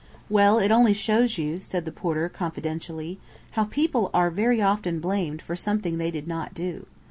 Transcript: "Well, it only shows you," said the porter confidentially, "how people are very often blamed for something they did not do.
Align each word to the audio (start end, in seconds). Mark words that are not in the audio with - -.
"Well, 0.31 0.57
it 0.57 0.71
only 0.71 0.93
shows 0.93 1.37
you," 1.37 1.59
said 1.59 1.85
the 1.85 1.91
porter 1.91 2.27
confidentially, 2.27 3.19
"how 3.51 3.65
people 3.65 4.09
are 4.15 4.31
very 4.31 4.59
often 4.59 4.99
blamed 4.99 5.43
for 5.43 5.55
something 5.55 5.99
they 5.99 6.09
did 6.09 6.27
not 6.27 6.55
do. 6.55 6.87